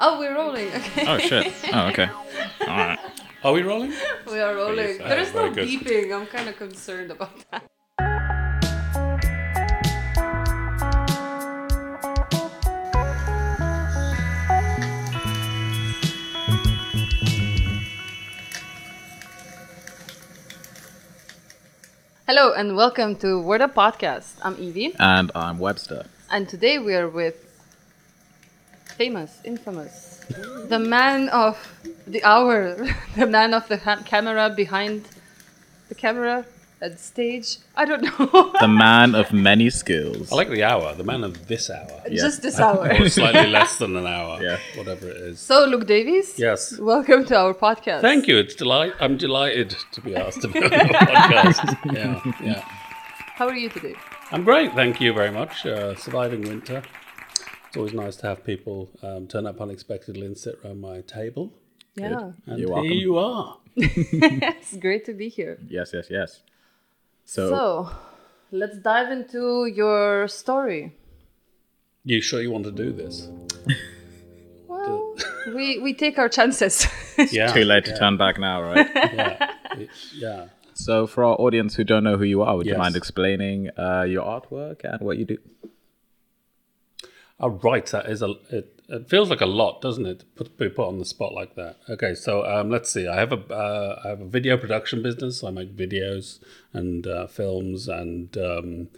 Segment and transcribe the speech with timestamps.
[0.00, 0.68] Oh, we're rolling.
[0.74, 1.04] Okay.
[1.06, 1.52] Oh shit.
[1.72, 2.08] Oh okay.
[2.60, 2.98] All right.
[3.42, 3.92] Are we rolling?
[4.26, 4.96] we are rolling.
[4.96, 4.98] Please.
[4.98, 5.68] There is no good.
[5.68, 6.14] beeping.
[6.14, 7.62] I'm kind of concerned about that.
[22.26, 24.32] Hello and welcome to Word Up Podcast.
[24.42, 26.06] I'm Evie, And I'm Webster.
[26.30, 27.53] and today we are with
[28.96, 30.20] famous, infamous,
[30.68, 31.56] the man of
[32.06, 32.76] the hour,
[33.16, 35.04] the man of the ha- camera behind
[35.88, 36.44] the camera
[36.80, 37.58] at stage.
[37.76, 38.52] I don't know.
[38.60, 40.30] The man of many skills.
[40.32, 42.02] I like the hour, the man of this hour.
[42.10, 42.88] Just this hour.
[43.00, 44.42] Or slightly less than an hour.
[44.42, 44.58] Yeah.
[44.76, 45.40] Whatever it is.
[45.40, 46.38] So, Luke Davies.
[46.38, 46.78] Yes.
[46.78, 48.00] Welcome to our podcast.
[48.02, 48.36] Thank you.
[48.38, 48.92] It's delight.
[49.00, 51.92] I'm delighted to be asked to be on your podcast.
[51.92, 52.60] Yeah, yeah.
[53.38, 53.94] How are you today?
[54.30, 54.72] I'm great.
[54.74, 55.66] Thank you very much.
[55.66, 56.82] Uh, surviving winter.
[57.74, 61.52] It's always nice to have people um, turn up unexpectedly and sit around my table.
[61.96, 62.92] Yeah, And You're here welcome.
[62.92, 63.58] you are.
[63.76, 65.58] it's great to be here.
[65.68, 66.42] Yes, yes, yes.
[67.24, 67.90] So, So,
[68.52, 70.92] let's dive into your story.
[72.04, 73.28] You sure you want to do this?
[74.68, 75.16] Well,
[75.54, 76.86] we we take our chances.
[77.32, 77.52] Yeah.
[77.52, 78.88] too late to yeah, turn back now, right?
[78.94, 79.50] Yeah.
[80.14, 80.46] Yeah.
[80.74, 84.02] so, for our audience who don't know who you are, would you mind explaining uh,
[84.02, 85.38] your artwork and what you do?
[87.40, 87.86] Right.
[87.86, 88.34] That is a.
[88.50, 90.24] It, it feels like a lot, doesn't it?
[90.36, 91.78] Put, be put on the spot like that.
[91.88, 93.08] Okay, so um, let's see.
[93.08, 95.42] I have a uh, I have a video production business.
[95.42, 96.38] I make videos
[96.72, 98.88] and uh, films, and um,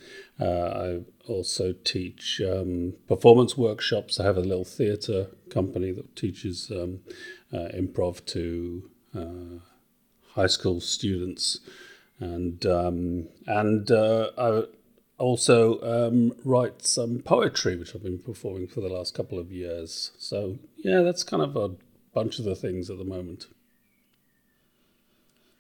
[0.41, 4.21] uh, I also teach um, performance workshops.
[4.21, 7.01] I have a little theatre company that teaches um,
[7.53, 9.61] uh, improv to uh,
[10.35, 11.61] high school students,
[12.19, 14.65] and um, and uh, I
[15.19, 20.13] also um, write some poetry, which I've been performing for the last couple of years.
[20.19, 21.71] So yeah, that's kind of a
[22.15, 23.47] bunch of the things at the moment.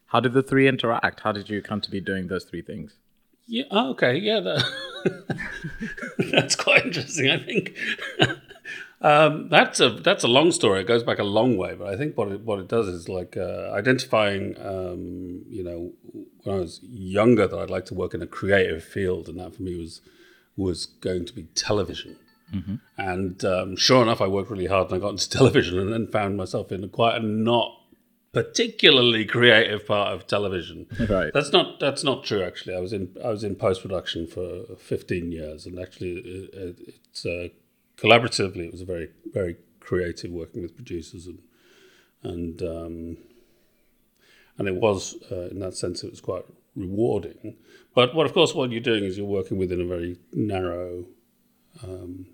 [0.06, 1.20] How did the three interact?
[1.20, 2.94] How did you come to be doing those three things?
[3.46, 3.64] Yeah.
[3.70, 4.16] oh, okay.
[4.16, 4.40] Yeah.
[4.40, 5.38] That,
[6.32, 7.30] that's quite interesting.
[7.30, 7.76] I think
[9.00, 10.80] um, that's a that's a long story.
[10.80, 13.08] It goes back a long way, but I think what it what it does is
[13.08, 14.56] like uh, identifying.
[14.58, 15.92] Um, you know,
[16.42, 19.54] when I was younger, that I'd like to work in a creative field, and that
[19.54, 20.00] for me was
[20.56, 22.16] was going to be television.
[22.96, 26.06] And um, sure enough, I worked really hard and I got into television, and then
[26.06, 27.72] found myself in quite a not
[28.32, 30.86] particularly creative part of television.
[31.08, 31.32] Right.
[31.32, 32.42] That's not that's not true.
[32.42, 36.54] Actually, I was in I was in post production for fifteen years, and actually, it,
[36.54, 37.48] it, it's uh,
[37.96, 38.66] collaboratively.
[38.66, 41.40] It was a very very creative working with producers and
[42.22, 43.16] and um,
[44.58, 47.56] and it was uh, in that sense it was quite rewarding.
[47.94, 51.06] But what of course what you're doing is you're working within a very narrow
[51.82, 52.26] um,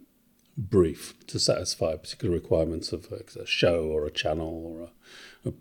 [0.57, 4.89] brief to satisfy particular requirements of a, a show or a channel or
[5.45, 5.53] a, a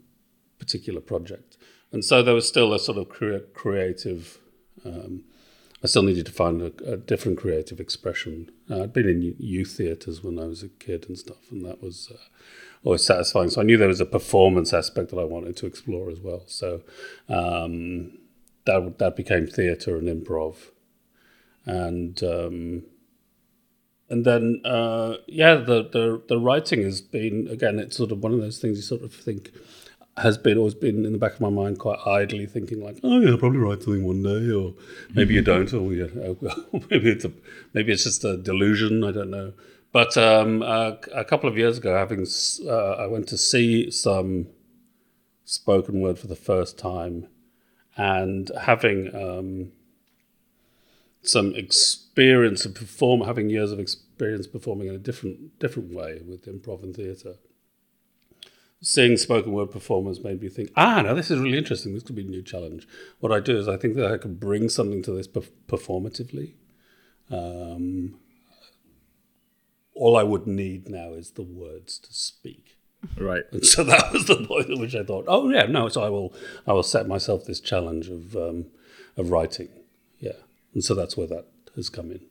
[0.59, 1.57] particular project.
[1.91, 4.39] And so there was still a sort of crea- creative.
[4.85, 5.23] Um,
[5.83, 8.51] I still needed to find a, a different creative expression.
[8.71, 11.83] Uh, I'd been in youth theatres when I was a kid and stuff, and that
[11.83, 12.17] was uh,
[12.83, 13.49] always satisfying.
[13.49, 16.43] So I knew there was a performance aspect that I wanted to explore as well.
[16.47, 16.81] So
[17.27, 18.17] um,
[18.65, 20.55] that that became theatre and improv,
[21.65, 22.83] and um,
[24.09, 27.77] and then uh, yeah, the, the the writing has been again.
[27.77, 29.51] It's sort of one of those things you sort of think
[30.17, 33.19] has been always been in the back of my mind, quite idly thinking like, oh
[33.19, 34.73] yeah, I'll probably write something one day, or
[35.13, 36.07] maybe you don't, or yeah,
[36.89, 37.31] maybe it's a
[37.73, 39.03] maybe it's just a delusion.
[39.03, 39.53] I don't know.
[39.91, 42.25] But um, uh, a couple of years ago, having
[42.65, 44.47] uh, I went to see some
[45.45, 47.27] spoken word for the first time,
[47.95, 49.71] and having um,
[51.21, 56.45] some experience of perform, having years of experience performing in a different different way with
[56.45, 57.35] improv and theatre.
[58.83, 61.93] Seeing spoken word performers made me think, ah, now this is really interesting.
[61.93, 62.87] This could be a new challenge.
[63.19, 66.55] What I do is I think that I could bring something to this perf- performatively.
[67.29, 68.19] Um,
[69.93, 72.77] all I would need now is the words to speak.
[73.17, 73.43] Right.
[73.51, 76.09] And so that was the point at which I thought, oh yeah, no, so I
[76.09, 76.33] will,
[76.65, 78.67] I will set myself this challenge of, um,
[79.17, 79.69] of writing,
[80.19, 80.39] yeah,
[80.73, 81.45] and so that's where that
[81.75, 82.21] has come in.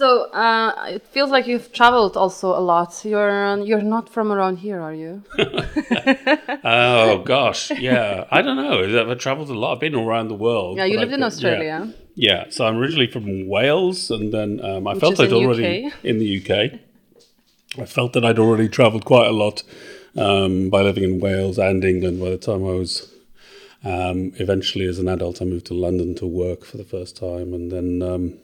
[0.00, 3.04] So uh, it feels like you've traveled also a lot.
[3.04, 5.22] You're you're not from around here, are you?
[6.64, 8.76] Oh gosh, yeah, I don't know.
[9.10, 9.74] I've traveled a lot.
[9.74, 10.78] I've been around the world.
[10.78, 11.78] Yeah, you lived I in Australia.
[11.84, 11.92] Yeah.
[12.28, 15.86] yeah, so I'm originally from Wales, and then um, I Which felt I'd in already
[15.86, 15.92] UK.
[16.02, 16.50] in the UK.
[17.82, 19.62] I felt that I'd already travelled quite a lot
[20.16, 22.20] um, by living in Wales and England.
[22.20, 22.92] By the time I was
[23.84, 27.52] um, eventually, as an adult, I moved to London to work for the first time,
[27.52, 28.38] and then um,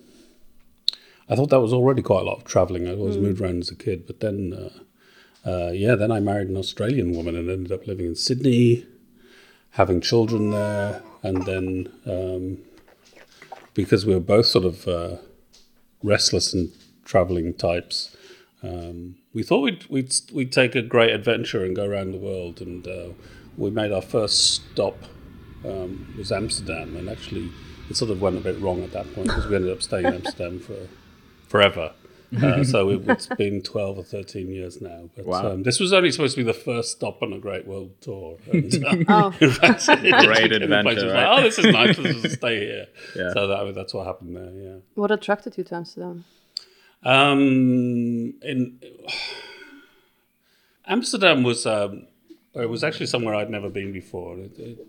[1.29, 2.87] I thought that was already quite a lot of travelling.
[2.87, 6.49] I always moved around as a kid, but then uh, uh, yeah, then I married
[6.49, 8.87] an Australian woman and ended up living in Sydney,
[9.71, 12.59] having children there, and then um,
[13.75, 15.17] because we were both sort of uh,
[16.03, 16.71] restless and
[17.05, 18.17] traveling types,
[18.63, 22.61] um, we thought we'd, we'd we'd take a great adventure and go around the world,
[22.61, 23.09] and uh,
[23.57, 24.97] we made our first stop
[25.65, 27.51] um, was Amsterdam, and actually
[27.91, 30.07] it sort of went a bit wrong at that point because we ended up staying
[30.07, 30.77] in Amsterdam for
[31.57, 31.93] forever.
[32.43, 35.09] Uh, so it, it's been 12 or 13 years now.
[35.15, 35.53] But Wow.
[35.53, 38.37] um, this was only supposed to be the first stop on a Great World Tour.
[38.53, 39.35] And, uh, Oh.
[39.41, 41.29] in fact, it just Great became a place adventure, right?
[41.29, 41.99] Like, oh, this is nice.
[41.99, 42.87] Let's just stay here.
[43.17, 43.33] Yeah.
[43.33, 44.77] So that, that's what happened there, yeah.
[44.95, 46.25] What attracted you to Amsterdam?
[47.05, 48.81] Um, in
[50.87, 52.07] Amsterdam was um,
[52.55, 54.39] it was actually somewhere I'd never been before.
[54.39, 54.87] It, it,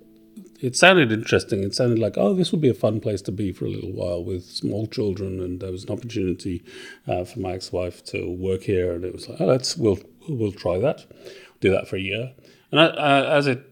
[0.60, 1.64] it sounded interesting.
[1.64, 3.92] It sounded like oh, this would be a fun place to be for a little
[3.92, 6.64] while with small children, and there was an opportunity
[7.08, 10.52] uh, for my ex-wife to work here, and it was like oh, let's we'll we'll
[10.52, 11.06] try that,
[11.60, 12.34] do that for a year,
[12.72, 13.64] and I, uh, as it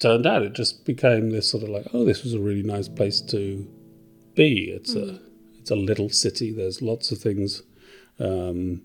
[0.00, 2.88] turned out, it just became this sort of like oh, this was a really nice
[2.88, 3.66] place to
[4.34, 4.70] be.
[4.70, 5.20] It's a
[5.58, 6.52] it's a little city.
[6.52, 7.62] There's lots of things.
[8.18, 8.82] Um,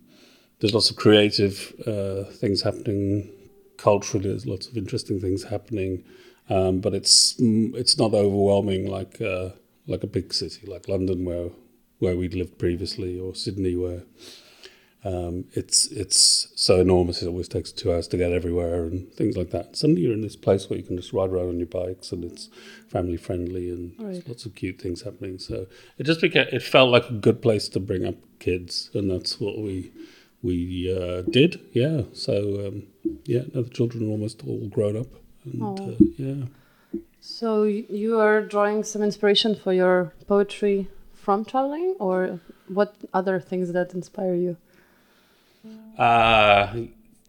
[0.60, 3.32] there's lots of creative uh, things happening
[3.78, 4.30] culturally.
[4.30, 6.04] There's lots of interesting things happening,
[6.50, 9.50] um, but it's mm, it's not overwhelming like uh,
[9.88, 11.50] like a big city like London, where
[12.00, 14.04] where we'd lived previously, or Sydney, where
[15.06, 17.22] um, it's it's so enormous.
[17.22, 19.76] It always takes two hours to get everywhere and things like that.
[19.78, 22.26] Suddenly you're in this place where you can just ride around on your bikes and
[22.26, 22.50] it's
[22.90, 24.28] family friendly and Right.
[24.28, 25.40] lots of cute things happening.
[25.40, 25.68] So
[25.98, 29.40] it just became it felt like a good place to bring up kids, and that's
[29.40, 29.92] what we
[30.42, 31.62] we uh, did.
[31.72, 32.02] Yeah.
[32.14, 32.84] So um,
[33.26, 35.08] yeah, now the children are almost all grown up,
[35.46, 36.46] and uh, yeah.
[37.22, 43.72] So you are drawing some inspiration for your poetry from traveling, or what other things
[43.74, 44.58] that inspire you?
[45.98, 46.86] Uh,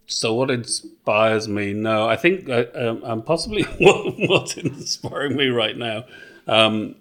[0.07, 1.73] so what inspires me?
[1.73, 6.05] No, I think uh, um, I'm possibly what, what's inspiring me right now.
[6.47, 6.97] Um,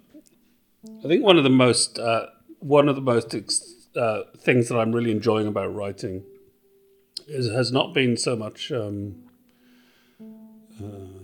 [1.04, 2.26] I think one of the most uh,
[2.58, 6.24] one of the most ex- uh, things that I'm really enjoying about writing
[7.26, 8.72] is has not been so much.
[8.72, 9.29] Um,
[10.82, 11.20] uh,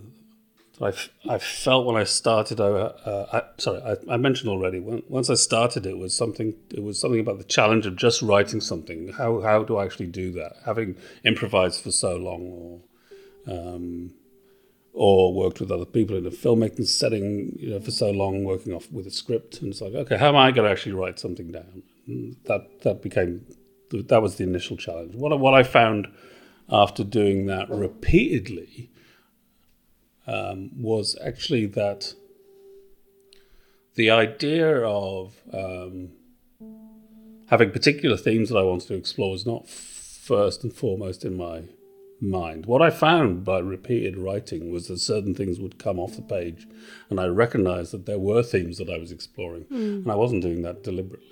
[0.81, 2.61] I've I felt when I started.
[2.61, 4.81] Uh, uh, I, sorry, I, I mentioned already.
[4.81, 6.55] Once I started, it was something.
[6.70, 9.12] It was something about the challenge of just writing something.
[9.12, 10.56] How how do I actually do that?
[10.67, 14.12] Having improvised for so long, or um,
[14.93, 18.75] or worked with other people in a filmmaking setting, you know, for so long, working
[18.75, 21.19] off with a script, and it's like, okay, how am I going to actually write
[21.19, 21.82] something down?
[22.06, 23.47] And that that became
[23.91, 25.14] that was the initial challenge.
[25.14, 26.09] What what I found
[26.69, 28.91] after doing that repeatedly
[30.26, 32.14] um, was actually that
[33.94, 36.11] the idea of um,
[37.49, 41.62] having particular themes that I wanted to explore was not first and foremost in my
[42.20, 42.67] mind.
[42.67, 46.67] What I found by repeated writing was that certain things would come off the page,
[47.11, 50.62] and I recognized that there were themes that I was exploring, and I wasn't doing
[50.62, 51.28] that deliberately.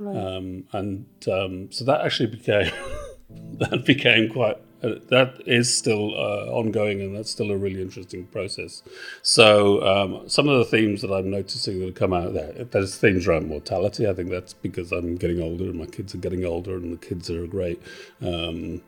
[0.00, 2.70] Um, and um, so that actually became
[3.58, 8.26] that became quite uh, that is still uh, ongoing and that's still a really interesting
[8.26, 8.82] process.
[9.22, 12.96] So um, some of the themes that i'm noticing that have come out there there's
[12.96, 14.08] themes around mortality.
[14.08, 17.06] I think that's because i'm getting older and my kids are getting older and the
[17.06, 17.80] kids are a great
[18.20, 18.82] um,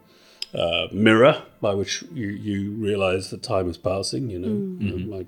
[0.55, 4.49] uh, mirror by which you, you realize that time is passing you know?
[4.49, 5.27] And my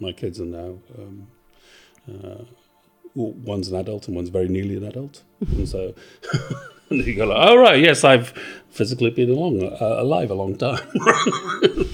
[0.00, 1.26] my kids are now um,
[2.08, 2.44] uh,
[3.14, 5.94] one's an adult and one's very nearly an adult, and so
[6.98, 8.32] and you go like, "Oh right, yes, I've
[8.70, 10.86] physically been along uh, alive a long time.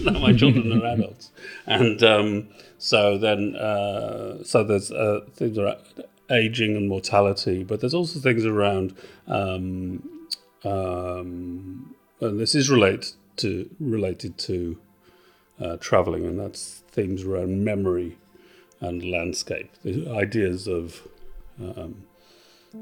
[0.03, 1.31] now my children are adults,
[1.67, 2.49] and um,
[2.79, 5.79] so then uh, so there's uh, things around
[6.31, 8.97] aging and mortality, but there's also things around,
[9.29, 10.09] um,
[10.65, 14.79] um, and this is related to related to
[15.61, 18.17] uh, traveling, and that's themes around memory
[18.81, 19.71] and landscape.
[19.83, 21.07] The ideas of,
[21.61, 22.06] um,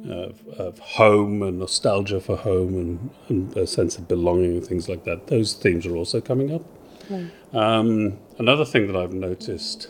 [0.06, 4.88] of of home and nostalgia for home and, and a sense of belonging and things
[4.88, 5.28] like that.
[5.28, 6.62] Those themes are also coming up.
[7.52, 9.88] Um, another thing that I've noticed,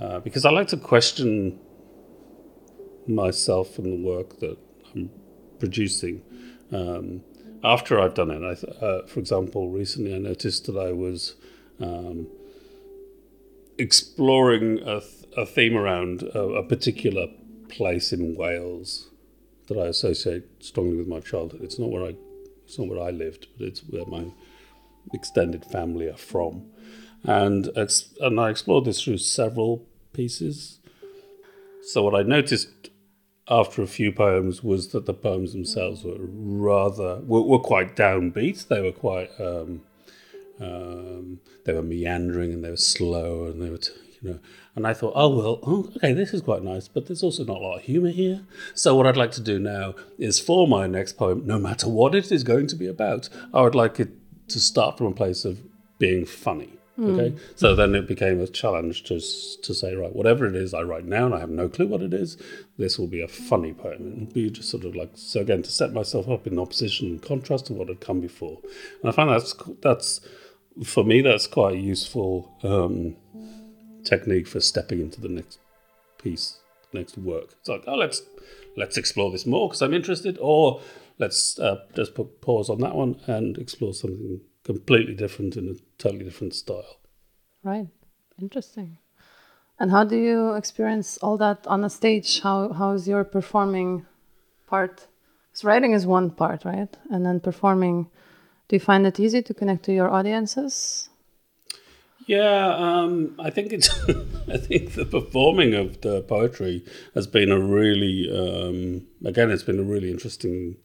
[0.00, 1.58] uh, because I like to question
[3.06, 4.58] myself and the work that
[4.94, 5.10] I'm
[5.58, 6.22] producing.
[6.72, 7.22] Um,
[7.62, 11.34] after I've done it, I th- uh, for example, recently I noticed that I was
[11.80, 12.26] um,
[13.78, 17.28] exploring a, th- a theme around a, a particular
[17.68, 19.08] place in Wales
[19.68, 21.62] that I associate strongly with my childhood.
[21.62, 22.14] It's not where I,
[22.64, 24.26] it's not where I lived, but it's where my
[25.12, 26.66] extended family are from,
[27.24, 30.78] and it's and I explored this through several pieces.
[31.82, 32.90] So what I noticed
[33.48, 38.68] after a few poems was that the poems themselves were rather were, were quite downbeat.
[38.68, 39.82] They were quite um,
[40.60, 44.38] um, they were meandering and they were slow and they were t- you know.
[44.74, 47.58] And I thought, oh well, oh, okay, this is quite nice, but there's also not
[47.58, 48.42] a lot of humour here.
[48.74, 52.14] So what I'd like to do now is for my next poem, no matter what
[52.14, 54.10] it is going to be about, I would like it
[54.48, 55.60] to start from a place of
[55.98, 56.76] being funny.
[56.98, 60.80] Okay, so then it became a challenge to to say, right, whatever it is I
[60.80, 62.38] write now, and I have no clue what it is,
[62.78, 64.14] this will be a funny poem.
[64.14, 67.22] It'll be just sort of like so again to set myself up in opposition and
[67.22, 68.60] contrast to what had come before,
[69.02, 70.22] and I find that's that's
[70.84, 73.16] for me that's quite a useful um,
[74.06, 75.58] technique for stepping into the next
[76.18, 76.58] piece,
[76.92, 77.54] next work.
[77.60, 78.22] It's like, oh, let's
[78.76, 80.80] let's explore this more because I'm interested, or
[81.18, 85.74] let's uh, just put pause on that one and explore something completely different in a
[85.98, 87.00] totally different style.
[87.62, 87.88] Right.
[88.40, 88.98] Interesting.
[89.78, 92.40] And how do you experience all that on a stage?
[92.40, 94.06] How how is your performing
[94.66, 95.06] part?
[95.50, 96.96] Because writing is one part, right?
[97.10, 98.08] And then performing.
[98.68, 101.08] Do you find it easy to connect to your audiences?
[102.26, 103.88] Yeah, um, I think it's.
[104.48, 109.78] I think the performing of the poetry has been a really, um, again, it's been
[109.78, 110.76] a really interesting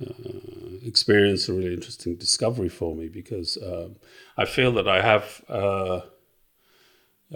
[0.00, 3.96] uh, experience, a really interesting discovery for me because um,
[4.36, 6.00] I feel that I have uh,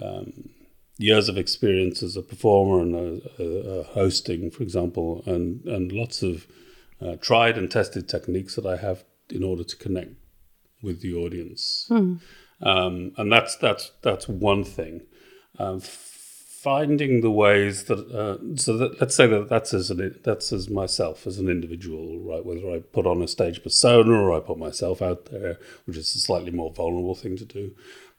[0.01, 0.49] um,
[0.97, 5.91] years of experience as a performer and a, a, a hosting, for example, and and
[5.91, 6.47] lots of
[7.01, 10.13] uh, tried and tested techniques that I have in order to connect
[10.81, 11.87] with the audience
[12.61, 15.01] um, and that's that's that's one thing.
[15.57, 15.81] Um,
[16.61, 20.69] finding the ways that uh, so that, let's say that that's as an that's as
[20.69, 22.45] myself as an individual, right?
[22.45, 26.13] Whether I put on a stage persona or I put myself out there, which is
[26.15, 27.75] a slightly more vulnerable thing to do.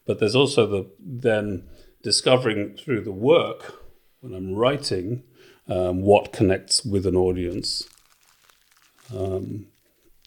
[0.06, 1.68] But there's also the then
[2.02, 3.74] discovering through the work
[4.20, 5.22] when I'm writing
[5.68, 7.88] um, what connects with an audience.
[9.14, 9.66] Um,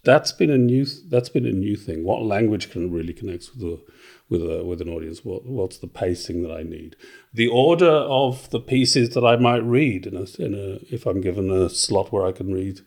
[0.04, 2.04] that's been a new that's been a new thing.
[2.04, 3.82] What language can really connect with a
[4.30, 5.24] with a with an audience?
[5.24, 6.96] What what's the pacing that I need?
[7.34, 11.22] The order of the pieces that I might read in a, in a if I'm
[11.22, 12.82] given a slot where I can read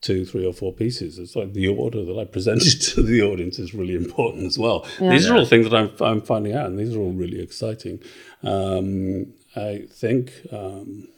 [0.00, 1.18] two, three, or four pieces.
[1.18, 4.86] It's like the order that I presented to the audience is really important as well.
[5.10, 8.00] These are all things that I'm I'm finding out, and these are all really exciting.
[8.42, 11.08] Um, I think um,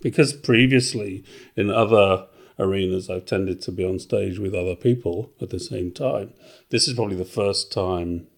[0.00, 1.24] because previously
[1.56, 2.26] in other
[2.58, 6.32] arenas I've tended to be on stage with other people at the same time.
[6.70, 8.28] This is probably the first time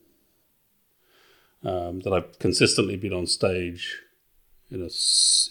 [1.66, 4.00] um, that I've consistently been on stage
[4.70, 4.90] in a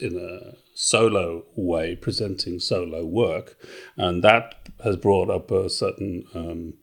[0.03, 3.57] in a solo way, presenting solo work,
[3.97, 6.73] and that has brought up a certain um,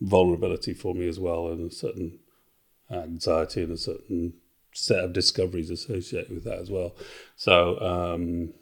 [0.00, 2.20] vulnerability for me as well, and a certain
[2.90, 4.34] anxiety and a certain
[4.72, 6.94] set of discoveries associated with that as well.
[7.34, 7.80] So.
[7.80, 8.54] Um,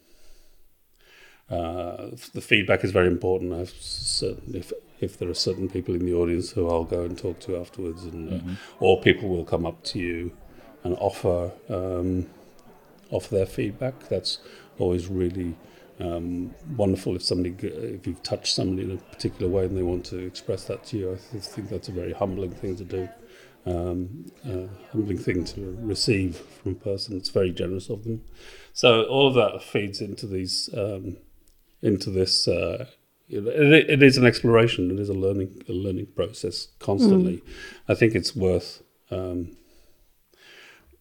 [1.50, 3.52] uh, the feedback is very important.
[3.52, 4.64] I've certain,
[5.00, 8.04] if there are certain people in the audience who I'll go and talk to afterwards,
[8.04, 10.32] and uh, or people will come up to you
[10.82, 12.26] and offer um,
[13.10, 14.08] offer their feedback.
[14.08, 14.38] That's
[14.78, 15.56] always really
[16.00, 17.16] um, wonderful.
[17.16, 20.64] If somebody if you've touched somebody in a particular way and they want to express
[20.64, 23.08] that to you, I th- think that's a very humbling thing to do.
[23.66, 27.16] Um, uh, humbling thing to receive from a person.
[27.16, 28.22] It's very generous of them.
[28.74, 31.16] So all of that feeds into these um,
[31.82, 32.46] into this.
[32.46, 32.86] Uh,
[33.28, 34.90] it, it is an exploration.
[34.90, 37.42] It is a learning a learning process constantly.
[37.88, 38.82] I think it's worth.
[39.10, 39.56] Um,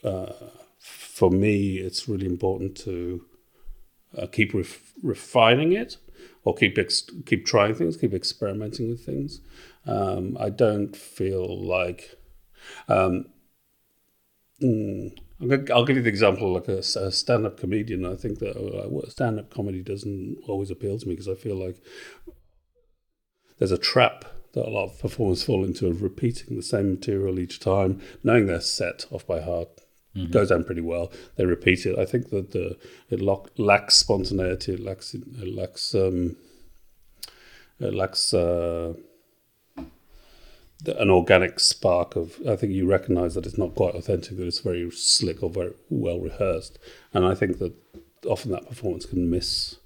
[0.03, 0.34] uh,
[0.80, 3.25] for me, it's really important to
[4.18, 5.98] uh, keep ref- refining it,
[6.44, 9.42] or keep ex- keep trying things, keep experimenting with things.
[9.86, 12.18] Um, I don't feel like.
[12.88, 13.25] Um,
[14.62, 18.06] mm, I'll give you the example like a stand-up comedian.
[18.06, 21.82] I think that uh, stand-up comedy doesn't always appeal to me because I feel like
[23.60, 27.40] there's a trap that a lot of performers fall into of repeating the same material
[27.40, 29.70] each time, knowing their set off by heart.
[30.30, 31.12] Goes down pretty well.
[31.38, 31.98] They repeat it.
[31.98, 32.78] I think that the
[33.10, 34.74] it lock, lacks spontaneity.
[34.74, 36.36] It lacks it lacks um,
[37.80, 38.94] it lacks uh,
[40.86, 42.40] an organic spark of.
[42.48, 44.38] I think you recognise that it's not quite authentic.
[44.38, 46.80] That it's very slick or very well rehearsed.
[47.13, 47.74] And I think that
[48.25, 49.78] often that performance can miss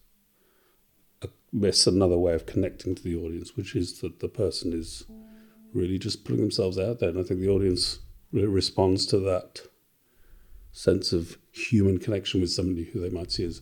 [1.52, 5.06] miss another way of connecting to the audience, which is that the person is
[5.74, 7.10] really just putting themselves out there.
[7.10, 8.00] And I think the audience
[8.32, 9.62] responds to that
[10.72, 13.62] sense of human connection with somebody who they might see as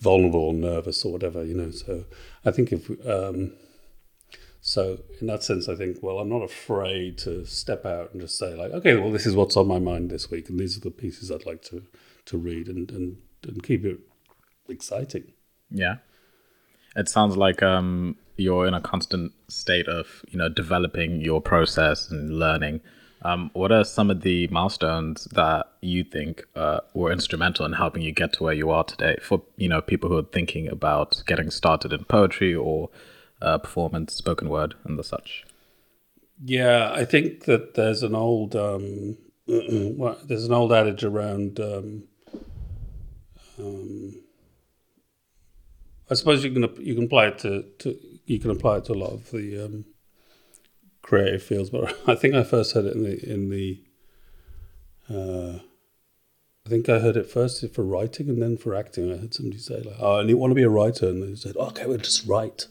[0.00, 1.70] vulnerable or nervous or whatever, you know.
[1.70, 2.04] So
[2.44, 3.52] I think if, um,
[4.66, 8.36] so in that sense, I think, well, I'm not afraid to step out and just
[8.36, 10.80] say, like, okay, well, this is what's on my mind this week, and these are
[10.80, 11.84] the pieces I'd like to,
[12.24, 14.00] to read and, and, and keep it
[14.68, 15.34] exciting.
[15.70, 15.98] Yeah.
[16.96, 22.10] It sounds like um, you're in a constant state of, you know, developing your process
[22.10, 22.80] and learning.
[23.22, 28.02] Um, what are some of the milestones that you think uh, were instrumental in helping
[28.02, 31.22] you get to where you are today for, you know, people who are thinking about
[31.24, 32.90] getting started in poetry or
[33.40, 35.44] uh, performance, spoken word, and the such?
[36.42, 39.16] Yeah, I think that there's an old um,
[39.46, 41.60] well, there's an old adage around.
[41.60, 42.04] Um,
[43.58, 44.22] um,
[46.10, 48.92] I suppose you can you can apply it to, to you can apply it to
[48.92, 49.84] a lot of the um,
[51.02, 53.82] creative fields, but I think I first heard it in the in the.
[55.08, 55.60] Uh,
[56.66, 59.12] I think I heard it first for writing and then for acting.
[59.12, 61.36] I heard somebody say like, "Oh, and you want to be a writer," and they
[61.36, 62.66] said, "Okay, we'll just write."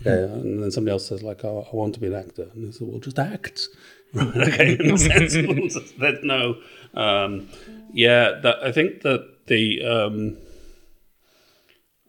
[0.00, 2.66] Okay, and then somebody else says like, "Oh, I want to be an actor," and
[2.66, 3.68] they said, "Well, just act."
[4.14, 4.36] Right.
[4.36, 4.76] Okay.
[4.80, 5.34] In a sense,
[5.98, 6.56] there's no.
[6.94, 7.48] Um,
[7.92, 10.38] yeah, that, I think that the um,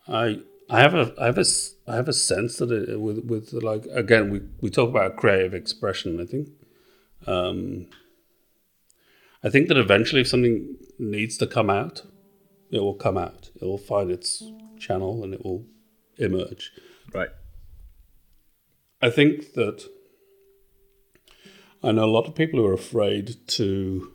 [0.07, 0.39] I
[0.69, 1.45] I have a I have a
[1.87, 5.53] I have a sense that it, with with like again we we talk about creative
[5.53, 6.21] expression.
[6.21, 6.49] I think.
[7.25, 7.87] Um,
[9.43, 12.03] I think that eventually, if something needs to come out,
[12.71, 13.49] it will come out.
[13.55, 14.43] It will find its
[14.79, 15.65] channel and it will
[16.17, 16.71] emerge.
[19.01, 19.87] I think that
[21.83, 24.11] I know a lot of people who are afraid to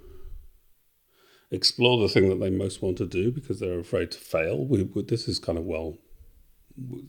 [1.51, 4.65] explore the thing that they most want to do because they're afraid to fail.
[4.65, 5.99] We, we, this is kind of well,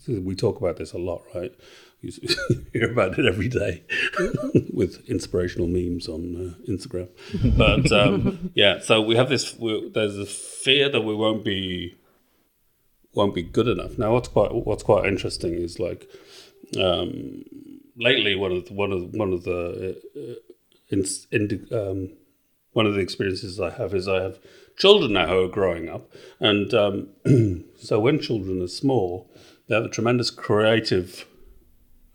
[0.08, 1.54] we talk about this a lot, right?
[2.02, 2.12] You
[2.74, 3.84] hear about it every day
[4.74, 7.08] with inspirational memes on uh, Instagram.
[7.58, 9.58] But um, yeah, so we have this.
[9.58, 11.96] We, there's a fear that we won't be
[13.14, 13.98] won't be good enough.
[13.98, 16.10] Now, what's quite what's quite interesting is like
[16.80, 17.44] um,
[17.96, 20.52] lately one of the, one of one of the uh,
[20.90, 22.10] in, in um,
[22.72, 24.40] one of the experiences I have is I have
[24.78, 27.10] children now who are growing up, and um,
[27.78, 29.30] so when children are small,
[29.68, 31.26] they have a tremendous creative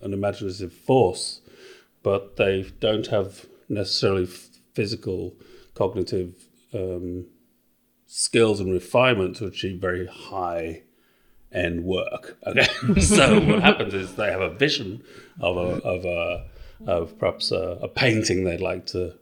[0.01, 1.41] and imaginative force,
[2.03, 4.27] but they don't have necessarily
[4.75, 5.35] physical,
[5.75, 6.35] cognitive
[6.73, 7.27] um,
[8.07, 10.83] skills and refinement to achieve very high
[11.53, 12.39] end work.
[12.47, 12.67] Okay,
[13.01, 15.03] so what happens is they have a vision
[15.41, 16.47] of a of a
[16.87, 19.15] of perhaps a, a painting they'd like to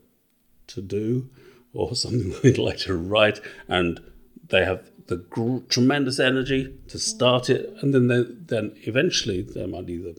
[0.68, 1.28] to do
[1.72, 4.00] or something they'd like to write, and
[4.48, 9.66] they have the gr- tremendous energy to start it, and then they, then eventually they
[9.66, 10.14] might either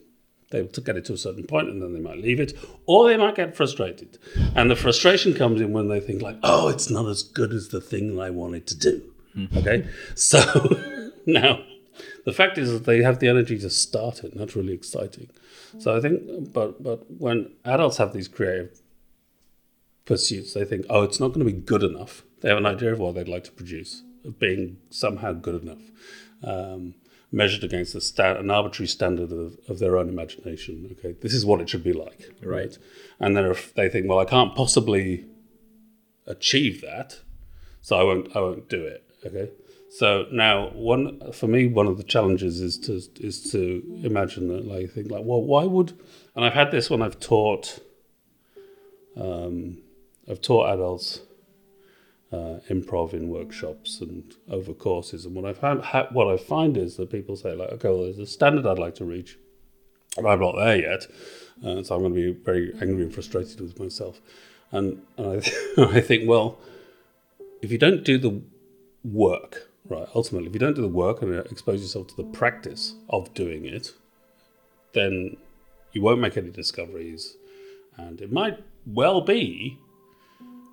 [0.50, 3.06] they will get it to a certain point and then they might leave it or
[3.06, 4.18] they might get frustrated
[4.54, 7.68] and the frustration comes in when they think like oh it's not as good as
[7.68, 9.02] the thing i wanted to do
[9.36, 9.58] mm-hmm.
[9.58, 10.40] okay so
[11.26, 11.62] now
[12.28, 15.28] the fact is that they have the energy to start it and that's really exciting
[15.78, 18.80] so I think, but but when adults have these creative
[20.04, 22.22] pursuits, they think, oh, it's not going to be good enough.
[22.40, 25.82] They have an idea of what they'd like to produce, of being somehow good enough,
[26.42, 26.94] um,
[27.30, 30.96] measured against a sta- an arbitrary standard of, of their own imagination.
[30.98, 32.48] Okay, this is what it should be like, right?
[32.48, 32.78] right?
[33.20, 35.26] And then if they think, well, I can't possibly
[36.26, 37.20] achieve that,
[37.82, 39.04] so I won't, I won't do it.
[39.26, 39.50] Okay,
[39.90, 44.66] so now, one for me, one of the challenges is to is to imagine that,
[44.66, 45.98] like, think like, well, why would?
[46.34, 47.80] And I've had this when I've taught.
[49.16, 49.78] Um,
[50.30, 51.22] I've taught adults
[52.32, 56.76] uh, improv in workshops and over courses, and what I've had, ha, what I find
[56.76, 59.38] is that people say like, okay, well, there's a standard I'd like to reach,
[60.16, 61.06] and I'm not there yet,
[61.64, 64.20] uh, so I'm going to be very angry and frustrated with myself,
[64.70, 65.42] and, and
[65.78, 66.58] I, I think, well,
[67.62, 68.42] if you don't do the
[69.02, 70.08] work right?
[70.14, 73.64] Ultimately, if you don't do the work and expose yourself to the practice of doing
[73.64, 73.92] it,
[74.92, 75.36] then
[75.92, 77.36] you won't make any discoveries.
[77.96, 79.78] And it might well be,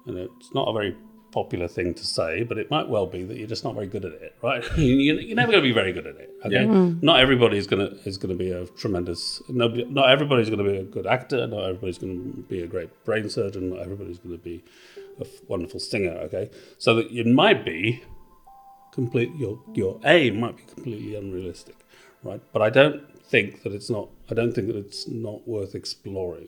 [0.06, 0.96] and it's not a very
[1.36, 4.06] popular thing to say, but it might well be that you're just not very good
[4.06, 4.64] at it, right?
[4.78, 6.30] you're never going to be very good at it.
[6.46, 6.62] Okay, yeah.
[6.64, 7.06] mm-hmm.
[7.06, 9.42] not everybody is going to is going to be a tremendous.
[9.50, 11.46] Nobody, not everybody's going to be a good actor.
[11.46, 13.72] Not everybody's going to be a great brain surgeon.
[13.72, 14.64] Not everybody's going to be
[15.20, 16.14] a wonderful singer.
[16.28, 18.02] Okay, so that it might be
[18.96, 21.76] complete your your aim might be completely unrealistic,
[22.24, 22.42] right?
[22.52, 24.10] But I don't think that it's not.
[24.32, 26.48] I don't think that it's not worth exploring,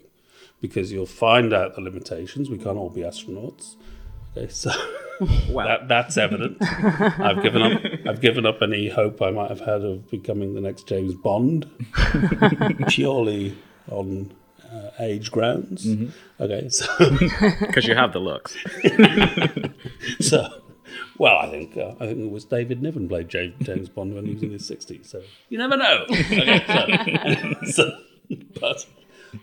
[0.62, 2.50] because you'll find out the limitations.
[2.50, 3.76] We can't all be astronauts.
[4.36, 4.70] Okay, so
[5.20, 6.58] that, that's evident.
[6.62, 7.82] I've given up.
[8.08, 11.70] I've given up any hope I might have had of becoming the next James Bond,
[12.88, 13.58] purely
[13.90, 14.34] on
[14.72, 15.86] uh, age grounds.
[15.86, 16.44] Mm-hmm.
[16.44, 16.88] Okay, so
[17.68, 18.56] because you have the looks.
[20.20, 20.62] so
[21.18, 24.34] well, I think uh, I think it was David Niven played James Bond when he
[24.34, 25.10] was in his sixties.
[25.10, 26.06] So you never know.
[26.10, 27.92] Okay, so, so,
[28.60, 28.86] but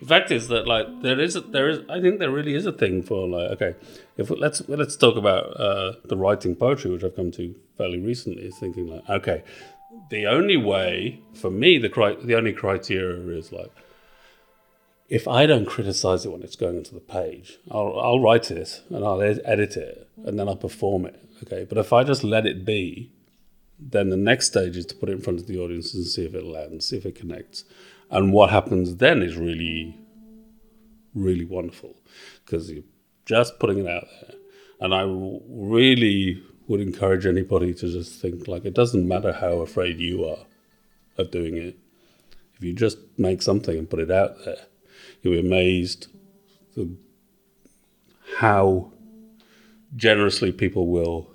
[0.01, 2.67] the fact is that like there is a, there is I think there really is
[2.67, 3.75] a thing for like okay
[4.17, 8.45] if let's let's talk about uh, the writing poetry which I've come to fairly recently
[8.45, 9.45] is thinking like okay
[10.11, 13.71] the only way for me, the cri- the only criteria is like
[15.09, 18.83] if I don't criticize it when it's going onto the page, I'll I'll write it
[18.91, 21.21] and I'll ed- edit it and then I'll perform it.
[21.47, 23.13] Okay, but if I just let it be,
[23.79, 26.25] then the next stage is to put it in front of the audience and see
[26.25, 27.65] if it lands, see if it connects,
[28.11, 29.99] and what happens then is really,
[31.15, 31.95] really wonderful
[32.45, 32.85] because you're
[33.27, 34.39] just putting it out there.
[34.81, 35.03] And I
[35.49, 40.47] really would encourage anybody to just think like it doesn't matter how afraid you are
[41.19, 41.77] of doing it.
[42.57, 44.67] If you just make something and put it out there,
[45.23, 46.09] you'll be amazed
[48.39, 48.93] how
[49.97, 51.34] generously people will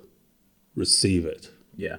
[0.74, 1.50] receive it.
[1.76, 1.96] Yeah.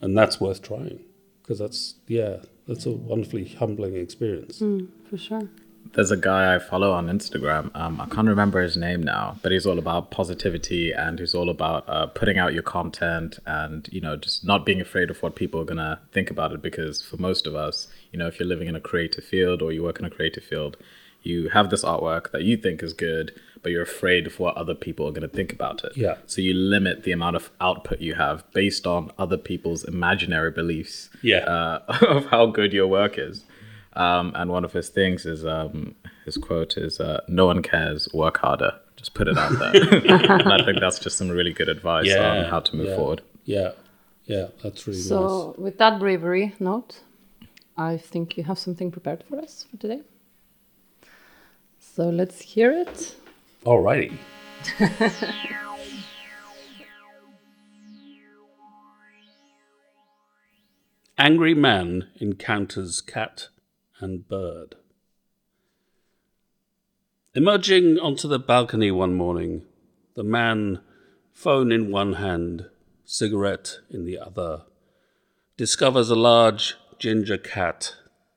[0.00, 1.00] And that's worth trying
[1.42, 4.62] because that's, yeah, that's a wonderfully humbling experience.
[5.08, 5.48] For sure.
[5.94, 7.74] There's a guy I follow on Instagram.
[7.76, 11.50] Um, I can't remember his name now, but he's all about positivity and he's all
[11.50, 15.36] about uh, putting out your content and you know just not being afraid of what
[15.36, 16.62] people are gonna think about it.
[16.62, 19.70] Because for most of us, you know, if you're living in a creative field or
[19.70, 20.76] you work in a creative field,
[21.22, 24.74] you have this artwork that you think is good, but you're afraid of what other
[24.74, 25.92] people are gonna think about it.
[25.96, 26.16] Yeah.
[26.26, 31.10] So you limit the amount of output you have based on other people's imaginary beliefs
[31.22, 31.38] Yeah.
[31.38, 33.44] uh, of how good your work is.
[33.94, 35.94] Um, and one of his things is um,
[36.24, 38.08] his quote is uh, "No one cares.
[38.14, 38.72] Work harder.
[38.96, 39.74] Just put it out there."
[40.32, 43.20] and I think that's just some really good advice on how to move yeah, forward.
[43.44, 43.72] Yeah,
[44.24, 45.08] yeah, that's really nice.
[45.08, 47.00] So, with that bravery note,
[47.76, 50.00] I think you have something prepared for us for today.
[51.78, 53.16] So, let's hear it.
[53.64, 54.18] Alrighty.
[61.16, 63.50] Angry man encounters cat
[64.00, 64.74] and bird.
[67.34, 69.62] Emerging onto the balcony one morning,
[70.16, 70.80] the man,
[71.32, 72.66] phone in one hand,
[73.04, 74.64] cigarette in the other,
[75.56, 77.94] discovers a large ginger cat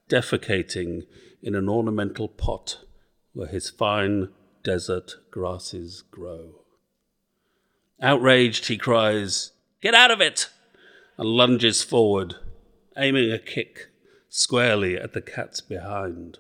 [0.08, 1.08] defecating
[1.42, 2.82] in an ornamental pot
[3.34, 4.30] where his fine
[4.66, 6.56] desert grasses grow.
[8.02, 9.52] Outraged, he cries,
[9.82, 10.50] Get out of it!
[11.18, 12.36] and lunges forward,
[12.98, 13.90] aiming a kick
[14.28, 16.40] squarely at the cat's behind.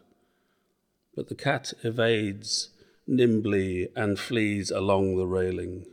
[1.16, 2.72] But the cat evades
[3.08, 5.86] nimbly and flees along the railing.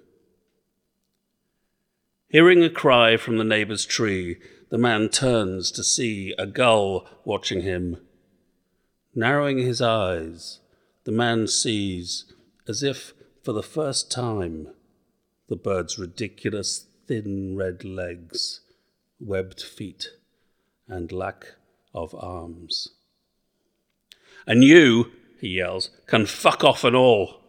[2.28, 4.38] Hearing a cry from the neighbour's tree,
[4.70, 7.98] the man turns to see a gull watching him.
[9.14, 10.60] Narrowing his eyes,
[11.04, 12.24] the man sees,
[12.68, 13.12] as if
[13.42, 14.68] for the first time,
[15.48, 18.60] the bird's ridiculous thin red legs,
[19.18, 20.08] webbed feet,
[20.86, 21.54] and lack
[21.94, 22.88] of arms.
[24.46, 27.40] And you, he yells, can fuck off and all.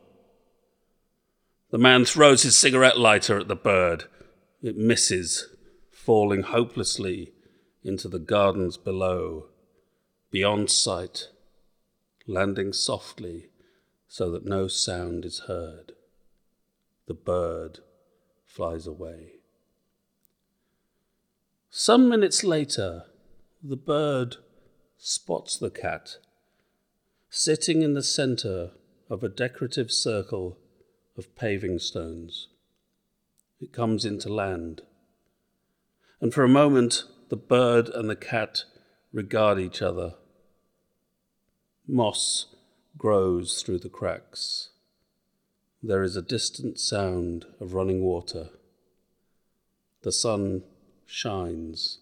[1.71, 4.05] The man throws his cigarette lighter at the bird.
[4.61, 5.47] It misses,
[5.91, 7.33] falling hopelessly
[7.83, 9.47] into the gardens below,
[10.31, 11.29] beyond sight,
[12.27, 13.49] landing softly
[14.07, 15.93] so that no sound is heard.
[17.07, 17.79] The bird
[18.45, 19.33] flies away.
[21.69, 23.05] Some minutes later,
[23.61, 24.37] the bird
[24.97, 26.17] spots the cat
[27.29, 28.71] sitting in the center
[29.09, 30.59] of a decorative circle
[31.17, 32.47] of paving stones.
[33.59, 34.83] It comes into land.
[36.21, 38.65] And for a moment, the bird and the cat
[39.11, 40.13] regard each other.
[41.87, 42.45] Moss
[42.97, 44.69] grows through the cracks.
[45.81, 48.49] There is a distant sound of running water.
[50.01, 50.63] The sun
[51.05, 51.99] shines.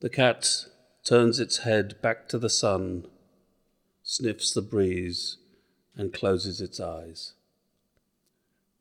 [0.00, 0.64] The cat
[1.04, 3.06] turns its head back to the sun,
[4.02, 5.36] sniffs the breeze,
[5.94, 7.34] and closes its eyes,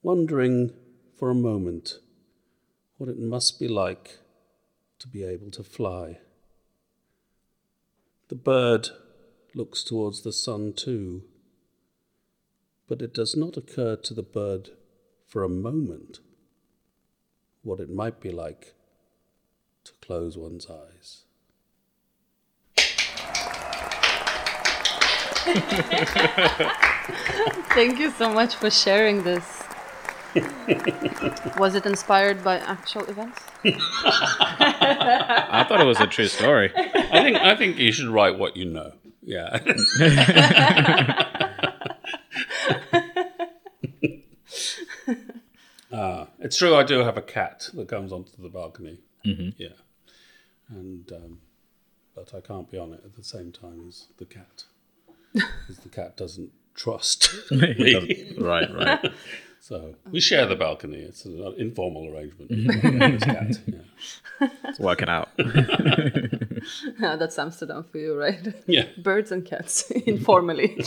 [0.01, 0.71] wondering
[1.19, 1.99] for a moment
[2.97, 4.19] what it must be like
[4.99, 6.19] to be able to fly.
[8.29, 8.91] The bird
[9.55, 11.23] looks towards the sun too,
[12.87, 14.69] but it does not occur to the bird
[15.27, 16.19] for a moment
[17.63, 18.73] what it might be like
[19.83, 21.23] to close one's eyes.
[27.73, 29.63] Thank you so much for sharing this.
[31.57, 33.39] Was it inspired by actual events?
[33.65, 36.71] I thought it was a true story.
[36.75, 38.93] I think I think you should write what you know.
[39.21, 39.59] Yeah.
[45.91, 46.75] uh, it's true.
[46.75, 48.99] I do have a cat that comes onto the balcony.
[49.57, 49.69] Yeah,
[50.69, 51.39] and um,
[52.15, 54.63] but I can't be on it at the same time as the cat,
[55.33, 57.93] because the cat doesn't trust He me.
[57.93, 59.11] doesn't- right, right.
[59.63, 60.97] So we share the balcony.
[60.97, 62.49] It's an informal arrangement.
[63.21, 64.47] Cat, yeah.
[64.65, 65.29] It's working out.
[66.99, 68.39] Yeah, that's Amsterdam for you, right?
[68.67, 68.85] yeah.
[68.97, 70.77] Birds and cats, informally.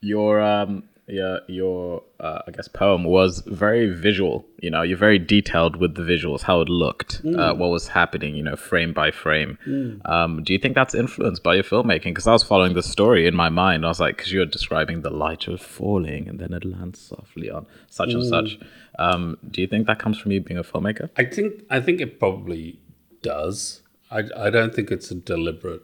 [0.00, 4.46] your um your your uh, I guess poem was very visual.
[4.60, 8.34] You know, you're very detailed with the visuals, how it looked, uh, what was happening.
[8.36, 9.58] You know, frame by frame.
[10.04, 12.04] Um, do you think that's influenced by your filmmaking?
[12.14, 13.84] Because I was following the story in my mind.
[13.84, 17.50] I was like, because you're describing the light was falling and then it lands softly
[17.50, 18.58] on such and such.
[18.98, 21.10] Um, do you think that comes from you being a filmmaker?
[21.16, 22.78] I think I think it probably
[23.22, 23.82] does.
[24.10, 25.82] I I don't think it's a deliberate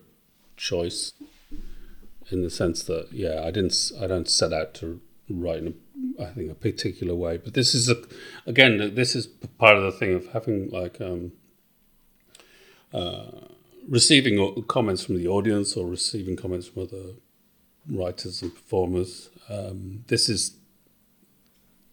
[0.56, 1.12] choice
[2.30, 5.00] in the sense that yeah, I didn't s- I don't set out to
[5.34, 5.74] write in
[6.18, 7.96] a, I think a particular way, but this is a
[8.46, 11.32] again this is part of the thing of having like um
[12.92, 13.48] uh
[13.88, 17.14] receiving comments from the audience or receiving comments from other
[17.90, 19.30] writers and performers.
[19.48, 20.56] Um, this is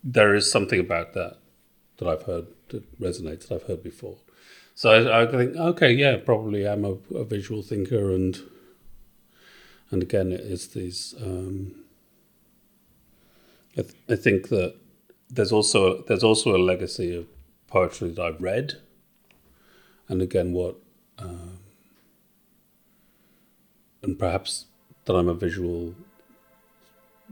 [0.04, 1.38] there is something about that
[1.98, 4.18] that I've heard that resonates that I've heard before.
[4.76, 8.38] So I, I think, okay, yeah, probably I'm a, a visual thinker, and
[9.90, 11.16] and again, it is these.
[11.22, 11.85] Um,
[13.78, 14.76] I, th- I think that
[15.30, 17.28] there's also there's also a legacy of
[17.68, 18.76] poetry that I've read,
[20.08, 20.76] and again, what
[21.20, 21.60] um,
[24.02, 24.66] and perhaps
[25.06, 25.96] that I'm a visual,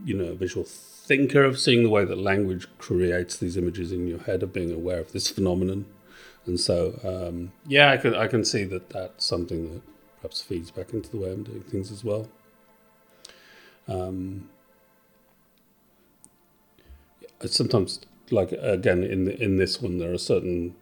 [0.04, 4.06] you know, a visual thinker of seeing the way that language creates these images in
[4.06, 5.86] your head of being aware of this phenomenon.
[6.46, 9.82] And so, um, yeah, I can I can see that that's something that
[10.20, 12.28] perhaps feeds back into the way I'm doing things as well.
[13.88, 14.48] Um,
[17.50, 20.74] sometimes, like again, in the, in this one, there are certain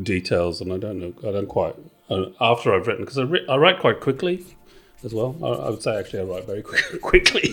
[0.00, 1.76] details, and I don't know, I don't quite.
[2.10, 4.44] Uh, after I've written, because I, I write quite quickly
[5.04, 5.36] as well.
[5.42, 7.50] I, I would say actually I write very quick, quickly.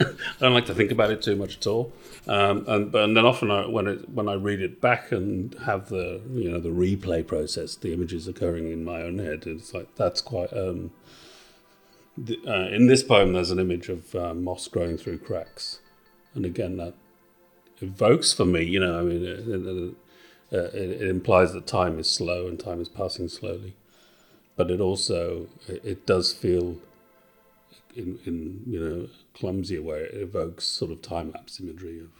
[0.00, 1.92] I don't like to think about it too much at all.
[2.26, 5.54] Um, and but and then often I, when it when I read it back and
[5.66, 9.74] have the you know the replay process, the images occurring in my own head, it's
[9.74, 10.52] like that's quite.
[10.52, 10.92] Um,
[12.18, 15.80] the, uh, in this poem, there's an image of uh, moss growing through cracks,
[16.34, 16.94] and again that
[17.80, 18.62] evokes for me.
[18.62, 19.48] You know, I mean, it,
[20.52, 23.74] it, it, implies that time is slow and time is passing slowly
[24.60, 26.76] but it also it, does feel
[27.96, 32.10] in, in you know clumsier way it evokes sort of time lapse imagery of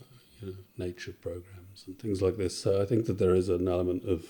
[0.00, 0.04] uh,
[0.40, 2.62] you know, nature programs and things like this.
[2.62, 4.24] So I think that there is an element of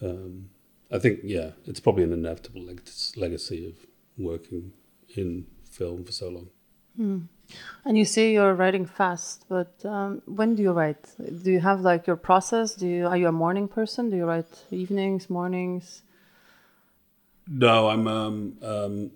[0.00, 0.50] um,
[0.92, 3.74] I think yeah it's probably an inevitable leg- legacy of
[4.16, 4.72] working
[5.16, 6.48] in film for so long.
[7.84, 11.08] And you say you're writing fast, but um, when do you write?
[11.42, 12.74] Do you have like your process?
[12.74, 14.10] Do you are you a morning person?
[14.10, 16.02] Do you write evenings, mornings?
[17.46, 19.10] No, I'm um, um,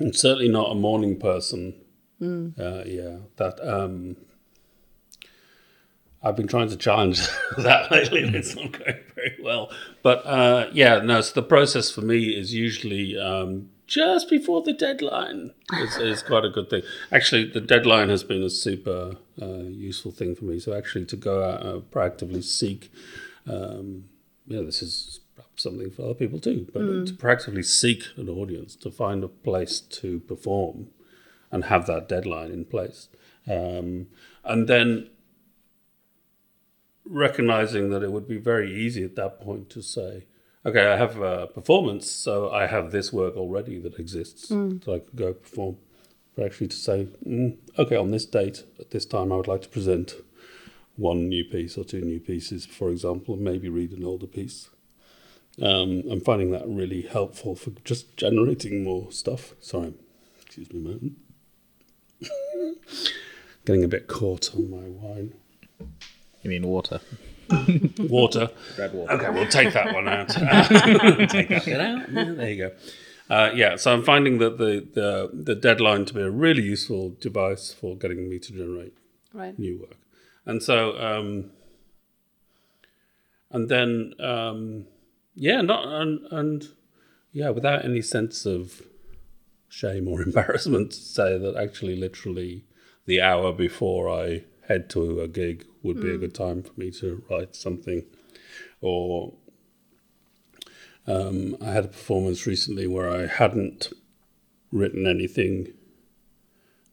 [0.00, 1.74] I'm certainly not a morning person.
[2.20, 4.16] Uh, yeah, that um,
[6.22, 7.20] I've been trying to challenge
[7.58, 9.70] that lately, and it's not going very well.
[10.02, 11.20] But uh, yeah, no.
[11.20, 15.50] So the process for me is usually um, just before the deadline.
[15.72, 16.82] Is, is quite a good thing.
[17.10, 20.60] Actually, the deadline has been a super uh, useful thing for me.
[20.60, 22.92] So actually, to go out and proactively seek
[23.48, 24.04] um,
[24.46, 28.74] yeah, this is perhaps something for other people too, but to proactively seek an audience,
[28.76, 30.88] to find a place to perform
[31.50, 33.08] and have that deadline in place.
[33.46, 34.08] Um,
[34.44, 35.10] and then
[37.04, 40.26] recognizing that it would be very easy at that point to say,
[40.64, 44.48] okay, I have a performance, so I have this work already that exists,
[44.84, 45.76] so I could go perform.
[46.34, 49.62] But actually to say, mm, okay, on this date, at this time, I would like
[49.62, 50.14] to present
[50.96, 54.68] one new piece or two new pieces, for example, and maybe read an older piece.
[55.60, 59.54] Um, I'm finding that really helpful for just generating more stuff.
[59.60, 59.94] Sorry,
[60.40, 61.12] excuse me a moment.
[63.64, 65.34] Getting a bit caught on my wine.
[66.42, 67.00] You mean water?
[68.10, 68.50] Water.
[68.78, 69.12] Red water.
[69.12, 70.28] Okay, we'll take that one out.
[71.30, 72.10] take that bit out.
[72.10, 72.72] Yeah, there you go.
[73.30, 77.16] Uh, yeah, so I'm finding that the, the the deadline to be a really useful
[77.20, 78.94] device for getting me to generate
[79.34, 79.58] Right.
[79.58, 79.96] new work.
[80.46, 81.50] And so, um,
[83.50, 84.86] and then, um,
[85.34, 86.68] yeah, not and, and
[87.32, 88.82] yeah, without any sense of
[89.68, 92.64] shame or embarrassment, to say that actually, literally,
[93.06, 96.90] the hour before I head to a gig would be a good time for me
[96.92, 98.04] to write something,
[98.80, 99.34] or
[101.06, 103.92] um, I had a performance recently where I hadn't
[104.70, 105.72] written anything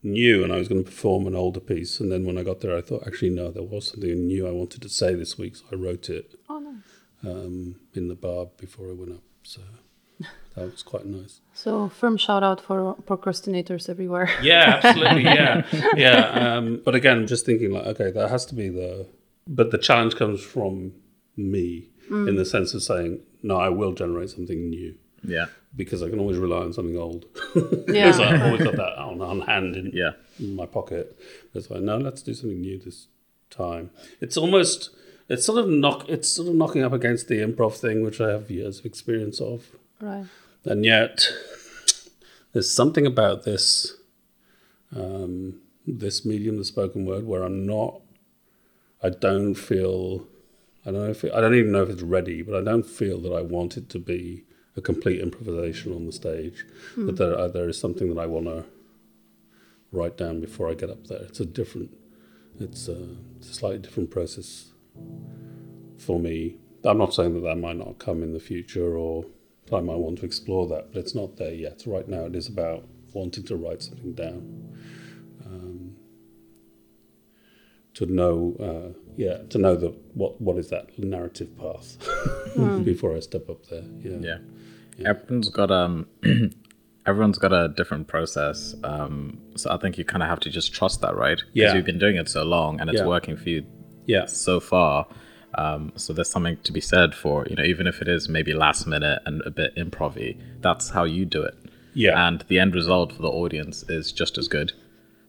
[0.01, 1.99] new and I was going to perform an older piece.
[1.99, 4.51] And then when I got there, I thought, actually, no, there was something new I
[4.51, 5.55] wanted to say this week.
[5.57, 6.83] So I wrote it Oh, nice.
[7.25, 9.23] um, in the bar before I went up.
[9.43, 9.61] So
[10.55, 11.41] that was quite nice.
[11.53, 14.29] So firm shout out for procrastinators everywhere.
[14.41, 15.23] Yeah, absolutely.
[15.23, 15.65] Yeah,
[15.95, 16.55] yeah.
[16.55, 19.07] Um, but again, just thinking like, okay, that has to be the.
[19.47, 20.93] But the challenge comes from
[21.37, 25.47] me in the sense of saying, no, I will generate something new Yeah.
[25.75, 27.25] because I can always rely on something old.
[27.87, 28.07] Yeah.
[28.07, 30.11] Because I've always got that on, on hand in, Yeah.
[30.39, 31.19] in my pocket.
[31.53, 33.07] It's like, no, let's do something new this
[33.49, 33.89] time.
[34.21, 34.89] It's almost,
[35.29, 38.29] it's sort of knock, it's sort of knocking up against the improv thing, which I
[38.31, 39.65] have years of experience of.
[39.99, 40.25] Right.
[40.65, 41.27] And yet,
[42.53, 43.95] there's something about this,
[44.95, 48.01] um, this medium, the spoken word, where I'm not,
[49.03, 50.25] I don't feel,
[50.85, 52.85] I don't know if it, I don't even know if it's ready, but I don't
[52.85, 56.65] feel that I want it to be a complete improvisation on the stage.
[56.97, 58.65] But there, uh, there is something that I want to
[59.91, 61.21] write down before I get up there.
[61.23, 61.91] It's a different,
[62.59, 64.71] it's a, it's a slightly different process
[65.97, 66.57] for me.
[66.83, 69.25] I'm not saying that that might not come in the future or
[69.73, 71.83] I might want to explore that, but it's not there yet.
[71.85, 74.77] Right now, it is about wanting to write something down.
[75.45, 75.95] Um,
[77.95, 81.97] to know, uh, yeah, to know that what what is that narrative path
[82.83, 83.83] before I step up there.
[84.01, 84.37] Yeah,
[84.97, 85.09] Yeah.
[85.09, 86.07] Everyone's got um
[87.05, 88.75] everyone's got a different process.
[88.83, 91.37] Um so I think you kind of have to just trust that, right?
[91.37, 91.73] Because Yeah.
[91.75, 93.07] you've been doing it so long and it's Yeah.
[93.07, 93.65] working for you
[94.07, 95.07] yeah, so far.
[95.57, 98.53] Um, so there's something to be said for, you know, even if it is maybe
[98.53, 101.55] last minute and a bit improv that's how you do it.
[101.93, 102.27] Yeah.
[102.27, 104.73] And the end result for the audience is just as good.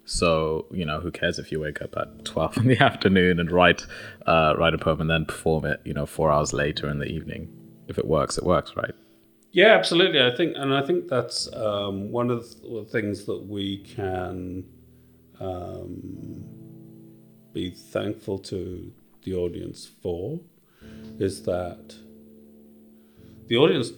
[0.05, 3.51] So, you know, who cares if you wake up at 12 in the afternoon and
[3.51, 3.87] write
[4.27, 7.07] uh, write a poem and then perform it, you know, four hours later in the
[7.07, 7.49] evening?
[7.89, 8.93] If it works, it works, right?
[9.53, 10.21] Yeah, absolutely.
[10.21, 14.65] I think, and I think that's um, one of the things that we can
[15.41, 16.45] um,
[17.53, 18.93] be thankful to
[19.27, 20.41] the audience for
[21.19, 21.97] is that
[23.49, 23.91] the audience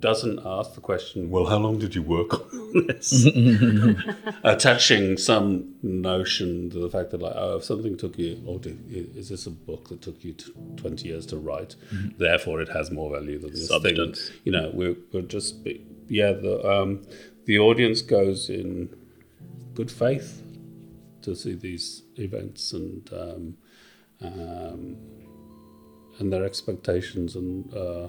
[0.00, 3.24] doesn't ask the question, "Well, how long did you work on this?"
[4.44, 8.78] Attaching some notion to the fact that, like, oh, if something took you, or did,
[9.16, 10.34] is this a book that took you
[10.76, 11.76] twenty years to write?
[12.18, 14.28] Therefore, it has more value than this Substance.
[14.28, 14.36] thing.
[14.44, 16.32] You know, we're we're just be- yeah.
[16.32, 17.02] The um,
[17.44, 18.88] the audience goes in
[19.74, 20.42] good faith
[21.22, 23.56] to see these events and um,
[24.22, 24.96] um,
[26.18, 28.08] and their expectations and uh,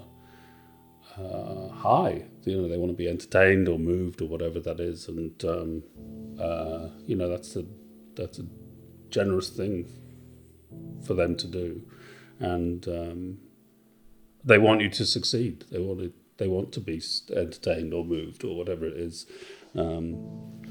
[1.18, 2.26] uh, high.
[2.44, 5.84] You know, they want to be entertained or moved or whatever that is, and um,
[6.40, 7.66] uh, you know that's a
[8.16, 8.46] that's a
[9.10, 9.88] generous thing
[11.06, 11.84] for them to do,
[12.40, 13.38] and um,
[14.44, 15.66] they want you to succeed.
[15.72, 17.02] They want it, They want to be
[17.36, 19.26] entertained or moved or whatever it is.
[19.76, 20.63] Um,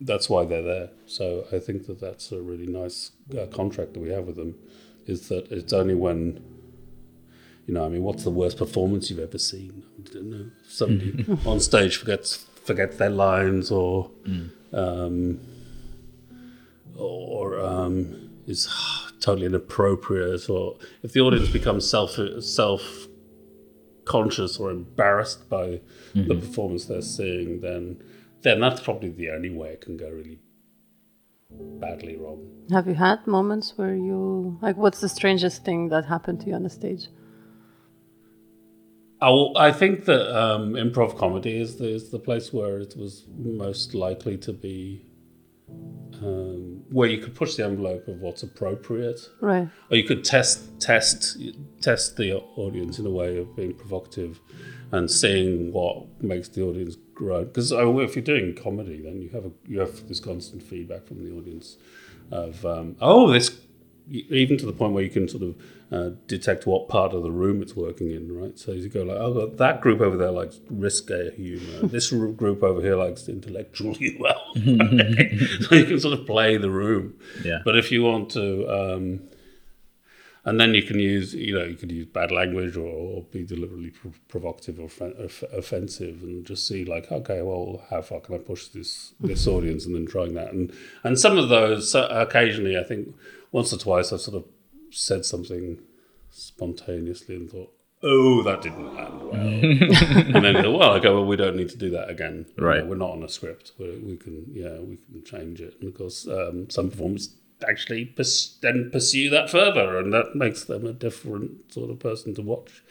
[0.00, 0.90] that's why they're there.
[1.06, 4.56] So I think that that's a really nice uh, contract that we have with them.
[5.06, 6.42] Is that it's only when
[7.66, 9.84] you know, I mean, what's the worst performance you've ever seen?
[9.98, 10.50] I don't know.
[10.68, 14.10] Somebody on stage forgets forgets their lines or
[14.72, 15.40] um,
[16.96, 18.68] or um, is
[19.20, 22.82] totally inappropriate, or if the audience becomes self self
[24.04, 25.80] conscious or embarrassed by
[26.14, 28.02] the performance they're seeing, then
[28.44, 30.38] then that's probably the only way it can go really
[31.80, 32.40] badly wrong.
[32.70, 34.76] Have you had moments where you like?
[34.76, 37.08] What's the strangest thing that happened to you on the stage?
[39.20, 42.94] I, will- I think that um, improv comedy is the, is the place where it
[42.96, 45.06] was most likely to be
[46.22, 49.68] um, where you could push the envelope of what's appropriate, Right.
[49.90, 51.38] or you could test test
[51.80, 54.40] test the audience in a way of being provocative
[54.92, 57.44] and seeing what makes the audience grow.
[57.44, 61.24] Because if you're doing comedy, then you have a, you have this constant feedback from
[61.24, 61.76] the audience
[62.30, 63.60] of um, oh this
[64.10, 65.56] even to the point where you can sort of
[65.90, 68.58] uh, detect what part of the room it's working in, right?
[68.58, 71.86] So you go like, oh, that group over there likes risque humor.
[71.86, 74.34] this group over here likes intellectual humor.
[74.54, 77.14] so you can sort of play the room.
[77.42, 77.60] Yeah.
[77.64, 79.20] But if you want to, um,
[80.46, 83.44] and then you can use, you know, you could use bad language or, or be
[83.44, 84.84] deliberately pro- provocative or
[85.24, 89.46] off- offensive, and just see like, okay, well, how far can I push this this
[89.46, 93.14] audience, and then trying that, and and some of those so occasionally, I think
[93.52, 94.44] once or twice, I've sort of
[94.90, 95.78] said something
[96.30, 97.70] spontaneously and thought.
[98.06, 99.32] Oh, that didn't land well.
[100.36, 102.44] and then, well, I go, well, we don't need to do that again.
[102.54, 102.86] You know, Right.
[102.86, 103.72] we're not on a script.
[103.78, 105.74] we we can, yeah, we can change it.
[105.80, 107.34] And of course, um, some performers
[107.68, 112.34] actually pers- then pursue that further, and that makes them a different sort of person
[112.34, 112.82] to watch.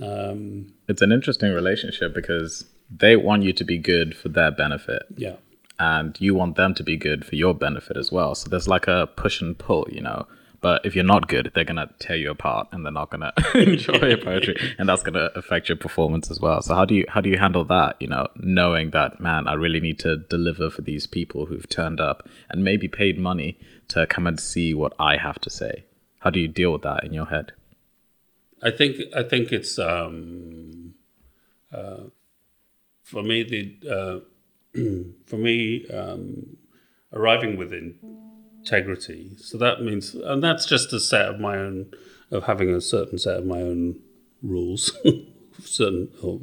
[0.00, 5.02] Um, It's an interesting relationship because they want you to be good for their benefit
[5.16, 5.36] yeah,
[5.78, 8.34] and you want them to be good for your benefit as well.
[8.34, 10.26] So there's like a push and pull, you know.
[10.60, 14.08] But if you're not good, they're gonna tear you apart, and they're not gonna enjoy
[14.08, 16.62] your poetry, and that's gonna affect your performance as well.
[16.62, 17.96] So how do you how do you handle that?
[18.00, 22.00] You know, knowing that man, I really need to deliver for these people who've turned
[22.00, 25.84] up and maybe paid money to come and see what I have to say.
[26.20, 27.52] How do you deal with that in your head?
[28.62, 30.94] I think I think it's um,
[31.72, 32.04] uh,
[33.04, 34.78] for me the uh,
[35.26, 36.56] for me um,
[37.12, 37.72] arriving with
[38.68, 39.30] integrity.
[39.38, 41.90] So that means, and that's just a set of my own
[42.30, 43.98] of having a certain set of my own
[44.42, 44.94] rules,
[45.62, 46.40] certain or,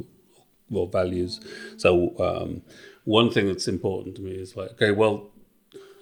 [0.71, 1.39] or values.
[1.77, 2.63] So um,
[3.03, 5.29] one thing that's important to me is like, okay, well,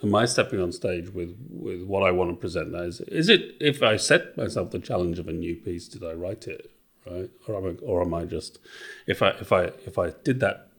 [0.01, 2.71] am I stepping on stage with with what I want to present?
[2.71, 6.03] Now, is is it if I set myself the challenge of a new piece, did
[6.03, 6.71] I write it
[7.05, 8.59] right, or am I, or am I just
[9.05, 10.69] if I if I if I did that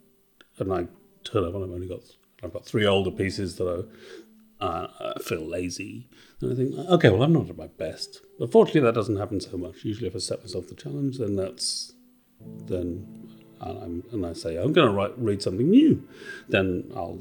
[0.58, 0.86] and I
[1.24, 2.00] turn up and I've only got
[2.42, 3.78] I've got three older pieces that I,
[4.60, 4.86] uh,
[5.16, 6.08] I feel lazy,
[6.40, 8.20] and I think okay, well I'm not at my best.
[8.38, 9.84] But fortunately, that doesn't happen so much.
[9.84, 11.92] Usually, if I set myself the challenge, then that's
[12.40, 13.24] then
[13.60, 16.06] and, I'm, and I say I'm going to write read something new,
[16.48, 17.20] then I'll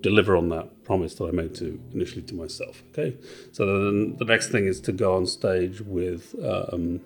[0.00, 2.82] deliver on that promise that I made to initially to myself.
[2.90, 3.16] Okay,
[3.52, 6.34] so then the next thing is to go on stage with.
[6.42, 7.00] Um,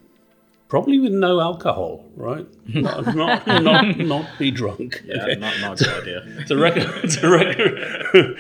[0.68, 2.46] probably with no alcohol, right?
[2.66, 5.02] not, not, not, not be drunk.
[5.04, 5.34] Yeah, okay?
[5.34, 6.56] not not a good idea.
[6.56, 7.04] Record.
[7.04, 8.38] It's a record.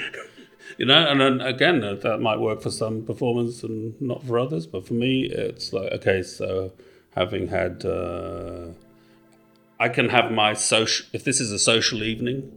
[0.78, 4.38] You know, and then again, uh, that might work for some performers and not for
[4.38, 4.66] others.
[4.66, 6.72] But for me, it's like okay, so
[7.14, 8.68] having had, uh,
[9.78, 11.06] I can have my social.
[11.12, 12.50] If this is a social evening,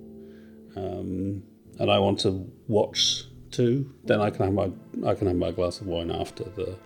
[0.76, 1.44] um,
[1.80, 4.72] and I want to watch too, then I can have my
[5.10, 6.78] I can have my glass of wine after the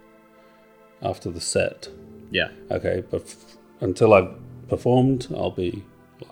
[1.01, 1.89] after the set.
[2.31, 4.35] Yeah, Okay, but f- until I've
[4.67, 5.83] performed, I'll be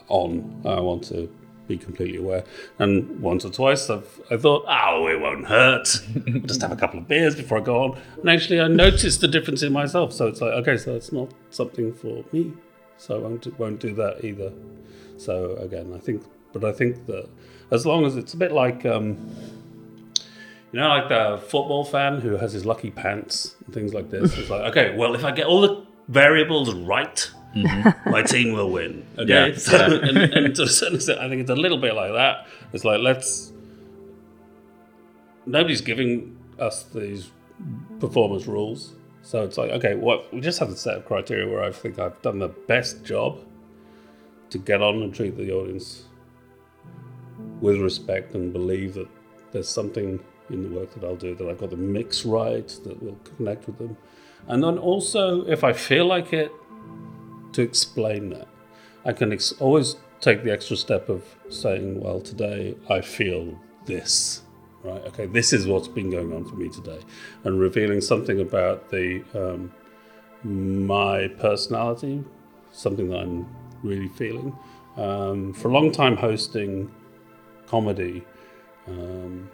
[0.10, 0.62] on.
[0.66, 1.30] I want to
[1.68, 2.44] be completely aware.
[2.80, 5.88] And once or twice, I've I thought, oh, it won't hurt.
[6.28, 8.00] I'll just have a couple of beers before I go on.
[8.20, 10.14] And actually, I noticed the difference in myself.
[10.14, 12.54] So it's like, okay, so it's not something for me.
[12.98, 14.52] So I won't do, won't do that either.
[15.18, 17.30] So again, I think, but I think that
[17.72, 18.86] as long as it's a bit like.
[18.86, 19.36] Um,
[20.74, 24.38] you know, like the football fan who has his lucky pants and things like this.
[24.38, 27.32] It's like, okay, well, if I get all the variables right,
[27.64, 28.10] Mm-hmm.
[28.10, 29.06] my team will win.
[29.18, 29.78] Okay, Yeah, so.
[30.02, 32.48] And, and to a certain extent, I think it's a little bit like that.
[32.74, 33.52] It's like let's.
[35.46, 37.32] Nobody's giving us these
[38.00, 41.64] performance rules, so it's like, okay, what we just have a set of criteria where
[41.64, 43.40] I think I've done the best job
[44.50, 46.04] to get on and treat the audience
[47.62, 49.08] with respect and believe that
[49.52, 53.02] there's something in the work that I'll do that I've got the mix right that
[53.04, 53.98] will connect with them.
[54.48, 56.52] And then also, if I feel like it,
[57.54, 58.48] to explain that.
[59.06, 64.42] I can ex- always take the extra step of saying, well, today I feel this.
[64.84, 65.02] Right?
[65.08, 67.00] Okay, this is what's been going on for me today.
[67.44, 69.72] And revealing something about the um,
[70.44, 72.24] my personality,
[72.72, 73.48] something that I'm
[73.84, 74.58] really feeling.
[74.96, 76.92] Um, for a long time hosting
[77.68, 78.24] comedy,
[78.88, 79.50] um,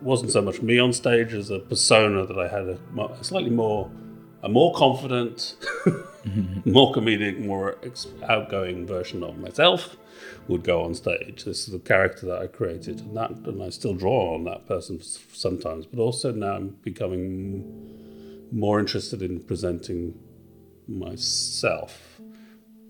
[0.00, 3.50] wasn't so much me on stage as a persona that I had a, a slightly
[3.50, 3.90] more,
[4.42, 5.56] a more confident,
[6.64, 7.76] more comedic, more
[8.28, 9.96] outgoing version of myself
[10.48, 11.44] would go on stage.
[11.44, 14.66] This is the character that I created, and that, and I still draw on that
[14.66, 15.86] person sometimes.
[15.86, 20.18] But also now I'm becoming more interested in presenting
[20.88, 22.20] myself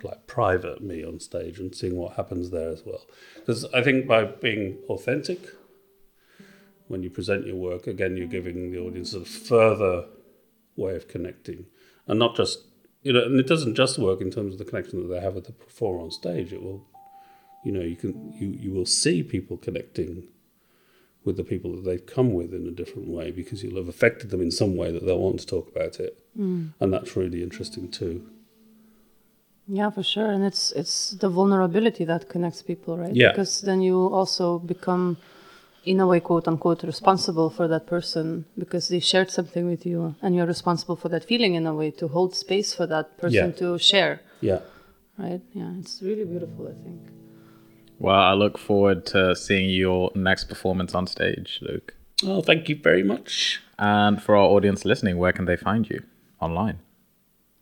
[0.02, 3.06] like private me on stage and seeing what happens there as well.
[3.36, 5.40] Because I think by being authentic,
[6.88, 10.06] when you present your work, again, you're giving the audience a further
[10.76, 11.66] way of connecting,
[12.06, 12.66] and not just
[13.02, 15.34] you know, and it doesn't just work in terms of the connection that they have
[15.34, 16.52] with the performer on stage.
[16.52, 16.86] It will,
[17.64, 20.28] you know, you can you you will see people connecting
[21.24, 24.30] with the people that they've come with in a different way because you'll have affected
[24.30, 26.72] them in some way that they'll want to talk about it, mm.
[26.80, 28.26] and that's really interesting too.
[29.68, 33.14] Yeah, for sure, and it's it's the vulnerability that connects people, right?
[33.14, 33.30] Yeah.
[33.30, 35.16] Because then you also become,
[35.84, 40.14] in a way, quote unquote, responsible for that person because they shared something with you,
[40.22, 43.50] and you're responsible for that feeling in a way to hold space for that person
[43.50, 43.60] Yeah.
[43.62, 44.60] to share, Yeah.
[45.18, 45.40] right?
[45.52, 47.00] Yeah, it's really beautiful, I think.
[47.98, 51.94] Well, I look forward to seeing your next performance on stage, Luke.
[52.24, 53.60] Oh, thank you very much.
[53.78, 56.02] And for our audience listening, where can they find you
[56.40, 56.78] online?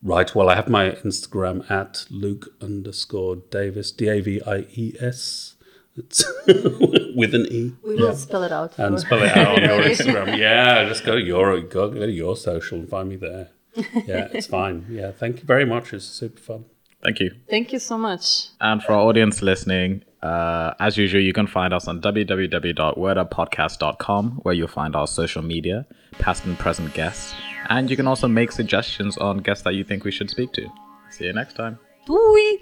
[0.02, 0.34] Right.
[0.34, 5.56] Well, I have my Instagram at Luke underscore Davies, D A V I E S.
[5.97, 7.72] It's with an E.
[7.84, 8.78] We will spell it out.
[8.78, 10.36] And for- spell it out on your Instagram.
[10.38, 13.49] Yeah, just go to your go, go to your social and find me there.
[14.07, 14.86] Yeah, it's fine.
[14.91, 15.93] Yeah, thank you very much.
[15.93, 16.64] It's super fun.
[17.03, 17.30] Thank you.
[17.49, 18.49] Thank you so much.
[18.61, 24.55] And for our audience listening, uh, as usual, you can find us on www.wordupodcast.com, where
[24.55, 25.86] you'll find our social media,
[26.18, 27.32] past and present guests,
[27.70, 30.68] and you can also make suggestions on guests that you think we should speak to.
[31.11, 31.78] See you next time.
[32.07, 32.59] Doei!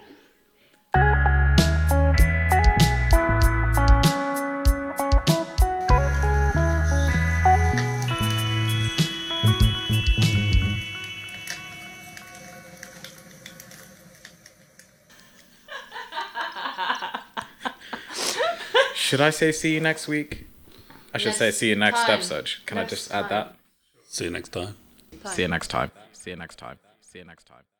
[19.09, 20.47] Should I say see you next week?
[21.15, 22.11] I should say see you next time.
[22.11, 22.51] episode.
[22.67, 23.31] Can I Next just add time.
[23.31, 23.55] that?
[24.07, 24.77] See you next time.
[25.33, 25.91] See you next time.
[26.13, 26.79] See you next time.
[27.01, 27.78] See you next time.